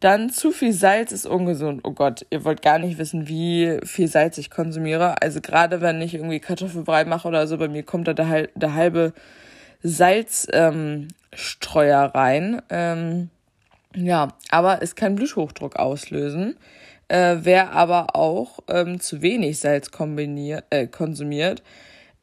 Dann 0.00 0.30
zu 0.30 0.52
viel 0.52 0.72
Salz 0.72 1.10
ist 1.10 1.26
ungesund. 1.26 1.80
Oh 1.82 1.90
Gott, 1.90 2.24
ihr 2.30 2.44
wollt 2.44 2.62
gar 2.62 2.78
nicht 2.78 2.98
wissen, 2.98 3.26
wie 3.26 3.80
viel 3.82 4.06
Salz 4.06 4.38
ich 4.38 4.48
konsumiere. 4.48 5.20
Also 5.20 5.40
gerade 5.40 5.80
wenn 5.80 6.00
ich 6.00 6.14
irgendwie 6.14 6.38
Kartoffelbrei 6.38 7.04
mache 7.04 7.26
oder 7.26 7.48
so, 7.48 7.58
bei 7.58 7.66
mir 7.66 7.82
kommt 7.82 8.06
da 8.06 8.14
der, 8.14 8.74
halbe 8.74 9.12
Salzstreuer 9.82 12.04
ähm, 12.04 12.10
rein. 12.14 12.62
Ähm, 12.70 13.30
ja, 13.96 14.28
aber 14.50 14.82
es 14.82 14.94
kann 14.94 15.16
Bluthochdruck 15.16 15.76
auslösen. 15.76 16.56
Äh, 17.08 17.38
wer 17.40 17.72
aber 17.72 18.14
auch 18.14 18.60
ähm, 18.68 19.00
zu 19.00 19.22
wenig 19.22 19.58
Salz 19.58 19.90
äh, 19.90 20.86
konsumiert, 20.86 21.62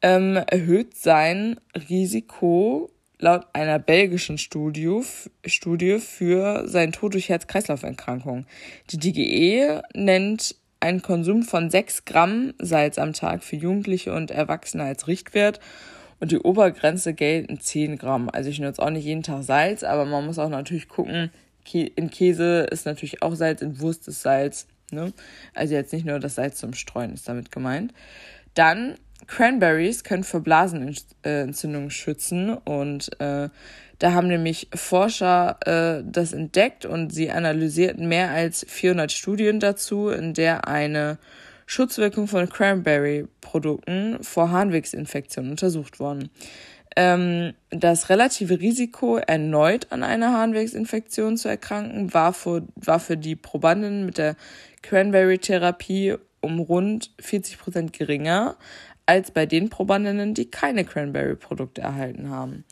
ähm, 0.01 0.36
erhöht 0.36 0.96
sein 0.96 1.60
Risiko 1.89 2.92
laut 3.18 3.48
einer 3.54 3.80
belgischen 3.80 4.38
Studie, 4.38 5.01
Studie 5.46 6.00
für 6.00 6.68
seinen 6.68 6.92
Tod 6.92 7.13
durch 7.13 7.30
Herz-Kreislauf-Erkrankungen. 7.30 8.46
Die 8.92 8.98
DGE 9.00 9.82
nennt 9.94 10.56
einen 10.80 11.01
Konsum 11.01 11.44
von 11.44 11.70
6 11.72 12.06
Gramm 12.06 12.54
Salz 12.60 13.00
am 13.00 13.13
Tag 13.13 13.44
für 13.44 13.56
Jugendliche 13.56 14.13
und 14.13 14.30
Erwachsene 14.32 14.84
als 14.84 15.08
Richtwert 15.08 15.60
und 16.20 16.32
die 16.32 16.39
Obergrenze 16.39 17.13
gelten 17.13 17.60
10 17.60 17.98
Gramm. 17.98 18.30
Also 18.30 18.50
ich 18.50 18.60
nutze 18.60 18.82
auch 18.82 18.89
nicht 18.89 19.06
jeden 19.06 19.24
Tag 19.24 19.44
Salz, 19.44 19.84
aber 19.84 20.06
man 20.06 20.25
muss 20.25 20.38
auch 20.38 20.50
natürlich 20.50 20.88
gucken, 20.88 21.32
in 21.72 22.12
Käse 22.12 22.68
ist 22.70 22.86
natürlich 22.86 23.24
auch 23.24 23.34
Salz, 23.34 23.62
in 23.62 23.80
Wurst 23.80 24.08
ist 24.08 24.22
Salz. 24.22 24.68
Ne? 24.92 25.13
Also 25.54 25.74
jetzt 25.74 25.94
nicht 25.94 26.06
nur 26.06 26.20
das 26.20 26.36
Salz 26.36 26.60
zum 26.60 26.74
Streuen 26.74 27.13
ist 27.13 27.27
damit 27.27 27.51
gemeint. 27.51 27.94
Dann 28.54 28.96
Cranberries 29.27 30.04
können 30.04 30.24
vor 30.24 30.42
Blasenentzündungen 30.42 31.89
schützen 31.89 32.51
und 32.51 33.20
äh, 33.20 33.50
da 34.00 34.12
haben 34.13 34.27
nämlich 34.27 34.68
Forscher 34.74 35.58
äh, 35.65 36.04
das 36.06 36.34
entdeckt 36.34 36.86
und 36.86 37.13
sie 37.13 37.32
analysierten 37.32 38.08
mehr 38.08 38.32
als 38.32 38.65
400 38.68 39.12
Studien 39.12 39.60
dazu, 39.60 40.10
in 40.10 40.34
der 40.34 40.68
eine 40.68 41.18
Schutzwirkung 41.65 42.27
von 42.27 42.48
Cranberry-Produkten 42.48 44.24
vor 44.24 44.51
Harnwegsinfektionen 44.51 45.51
untersucht 45.51 46.00
wurden. 46.00 46.30
Ähm, 46.96 47.54
das 47.72 48.10
relative 48.10 48.60
Risiko, 48.60 49.18
erneut 49.18 49.92
an 49.92 50.04
einer 50.04 50.32
Harnwegsinfektion 50.32 51.38
zu 51.38 51.50
erkranken, 51.50 52.14
war 52.14 52.32
für, 52.34 52.64
war 52.75 53.00
für 53.00 53.18
die 53.18 53.36
Probanden 53.36 54.06
mit 54.06 54.18
der 54.18 54.36
Cranberry-Therapie 54.82 56.16
um 56.42 56.60
rund 56.60 57.12
40 57.20 57.58
Prozent 57.58 57.94
geringer 57.94 58.56
als 59.06 59.32
bei 59.32 59.46
den 59.46 59.70
Probandinnen, 59.70 60.34
die 60.34 60.50
keine 60.50 60.86
Cranberry-Produkte 60.86 61.82
erhalten 61.82 62.30
haben. 62.30 62.64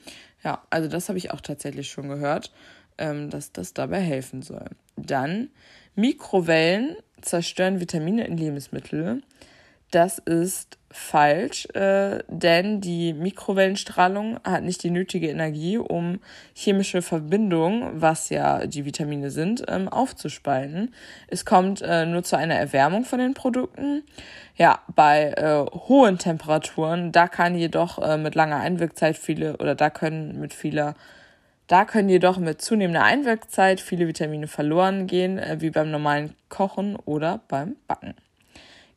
Ja, 0.44 0.64
also 0.70 0.90
das 0.90 1.10
habe 1.10 1.18
ich 1.18 1.32
auch 1.32 1.42
tatsächlich 1.42 1.90
schon 1.90 2.10
gehört, 2.10 2.52
ähm, 2.98 3.30
dass 3.30 3.52
das 3.52 3.74
dabei 3.74 4.00
helfen 4.00 4.42
soll. 4.42 4.66
Dann 4.96 5.50
Mikrowellen 5.96 6.98
zerstören 7.22 7.80
Vitamine 7.80 8.26
in 8.26 8.38
Lebensmitteln. 8.38 9.24
Das 9.94 10.18
ist 10.18 10.80
falsch, 10.90 11.68
äh, 11.76 12.24
denn 12.28 12.82
die 12.82 13.14
Mikrowellenstrahlung 13.14 14.40
hat 14.44 14.64
nicht 14.64 14.82
die 14.82 14.90
nötige 14.90 15.30
Energie, 15.30 15.78
um 15.78 16.20
chemische 16.56 17.04
Verbindungen, 17.04 18.02
was 18.02 18.30
ja 18.30 18.66
die 18.66 18.86
Vitamine 18.86 19.30
sind, 19.30 19.64
ähm, 19.68 19.88
aufzuspalten. 19.88 20.96
Es 21.28 21.46
kommt 21.46 21.84
äh, 21.84 22.08
nur 22.08 22.24
zu 22.24 22.36
einer 22.40 22.56
Erwärmung 22.56 23.06
von 23.06 23.20
den 23.20 23.36
Produkten. 23.36 24.02
Ja, 24.56 24.80
bei 24.96 25.34
äh, 25.38 25.64
hohen 25.88 26.18
Temperaturen, 26.18 27.12
da 27.12 27.28
kann 27.28 27.54
jedoch 27.54 28.00
äh, 28.00 28.18
mit 28.18 28.34
langer 28.34 28.62
Einwirkzeit 28.62 29.16
viele 29.16 29.58
oder 29.58 29.76
da 29.76 29.92
können 29.92 30.40
mit 30.40 30.56
vieler 30.56 30.96
da 31.68 31.86
können 31.86 32.10
jedoch 32.10 32.40
mit 32.40 32.64
zunehmender 32.64 33.04
Einwirkzeit 33.04 33.80
viele 33.80 34.08
Vitamine 34.08 34.48
verloren 34.48 35.06
gehen, 35.06 35.38
äh, 35.38 35.58
wie 35.60 35.70
beim 35.70 35.92
normalen 35.92 36.34
Kochen 36.50 36.96
oder 36.96 37.42
beim 37.48 37.76
Backen. 37.88 38.16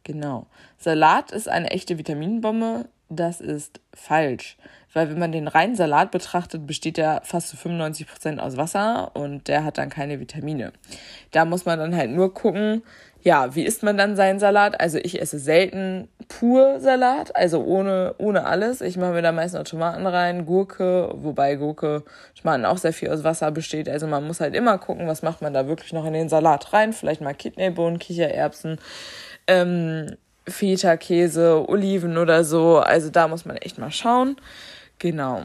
Genau. 0.07 0.47
Salat 0.79 1.33
ist 1.33 1.49
eine 1.49 1.73
echte 1.73 1.99
Vitaminbombe. 1.99 2.89
Das 3.09 3.41
ist 3.41 3.81
falsch. 3.95 4.57
Weil 4.93 5.11
wenn 5.11 5.19
man 5.19 5.33
den 5.33 5.49
reinen 5.49 5.77
Salat 5.77 6.11
betrachtet, 6.11 6.67
besteht 6.67 6.97
er 6.97 7.21
fast 7.23 7.49
zu 7.49 7.57
95% 7.57 8.39
aus 8.39 8.57
Wasser 8.57 9.11
und 9.15 9.47
der 9.49 9.65
hat 9.65 9.79
dann 9.79 9.91
keine 9.91 10.21
Vitamine. 10.21 10.73
Da 11.33 11.45
muss 11.45 11.67
man 11.67 11.79
dann 11.79 11.95
halt 11.95 12.11
nur 12.11 12.33
gucken, 12.33 12.83
ja, 13.27 13.55
wie 13.57 13.65
isst 13.65 13.83
man 13.83 13.99
dann 13.99 14.15
seinen 14.15 14.39
Salat? 14.39 14.81
Also 14.81 14.99
ich 14.99 15.21
esse 15.21 15.39
selten 15.39 16.09
pur 16.29 16.81
Salat, 16.81 17.35
also 17.35 17.63
ohne, 17.65 18.15
ohne 18.19 18.47
alles. 18.47 18.81
Ich 18.81 18.97
mache 18.97 19.13
mir 19.13 19.23
da 19.23 19.33
meist 19.33 19.55
noch 19.55 19.65
Tomaten 19.65 20.07
rein, 20.07 20.47
Gurke, 20.47 21.11
wobei 21.13 21.57
Gurke, 21.57 22.05
Tomaten 22.41 22.65
auch 22.65 22.79
sehr 22.79 22.93
viel 22.93 23.11
aus 23.11 23.25
Wasser 23.25 23.51
besteht. 23.51 23.89
Also 23.89 24.07
man 24.07 24.27
muss 24.27 24.41
halt 24.41 24.55
immer 24.55 24.79
gucken, 24.79 25.09
was 25.09 25.23
macht 25.23 25.43
man 25.43 25.53
da 25.53 25.67
wirklich 25.67 25.93
noch 25.93 26.07
in 26.07 26.13
den 26.13 26.29
Salat 26.29 26.73
rein. 26.73 26.93
Vielleicht 26.93 27.21
mal 27.21 27.35
Kidneybohnen, 27.35 27.99
Kichererbsen, 27.99 28.79
ähm, 29.49 30.17
Feta-Käse, 30.49 31.69
Oliven 31.69 32.19
oder 32.19 32.45
so. 32.45 32.79
Also 32.79 33.11
da 33.11 33.29
muss 33.29 33.45
man 33.45 33.57
echt 33.57 33.79
mal 33.79 33.93
schauen. 33.93 34.37
Genau. 34.99 35.43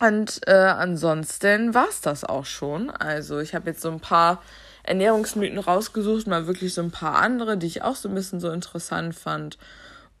Und 0.00 0.40
äh, 0.46 0.52
ansonsten 0.52 1.74
war's 1.74 2.00
das 2.00 2.24
auch 2.24 2.44
schon. 2.44 2.90
Also 2.90 3.38
ich 3.38 3.54
habe 3.54 3.70
jetzt 3.70 3.80
so 3.80 3.90
ein 3.90 4.00
paar 4.00 4.42
Ernährungsmythen 4.82 5.58
rausgesucht, 5.58 6.26
mal 6.26 6.46
wirklich 6.46 6.74
so 6.74 6.82
ein 6.82 6.90
paar 6.90 7.16
andere, 7.16 7.56
die 7.56 7.66
ich 7.66 7.82
auch 7.82 7.96
so 7.96 8.08
ein 8.08 8.14
bisschen 8.14 8.40
so 8.40 8.50
interessant 8.50 9.14
fand. 9.14 9.58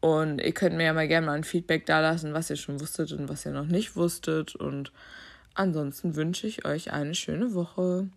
Und 0.00 0.40
ihr 0.40 0.52
könnt 0.52 0.76
mir 0.76 0.84
ja 0.84 0.92
mal 0.92 1.08
gerne 1.08 1.26
mal 1.26 1.34
ein 1.34 1.44
Feedback 1.44 1.86
da 1.86 2.00
lassen, 2.00 2.34
was 2.34 2.50
ihr 2.50 2.56
schon 2.56 2.80
wusstet 2.80 3.12
und 3.12 3.28
was 3.28 3.46
ihr 3.46 3.52
noch 3.52 3.66
nicht 3.66 3.96
wusstet. 3.96 4.54
Und 4.54 4.92
ansonsten 5.54 6.16
wünsche 6.16 6.46
ich 6.46 6.64
euch 6.64 6.92
eine 6.92 7.14
schöne 7.14 7.54
Woche. 7.54 8.08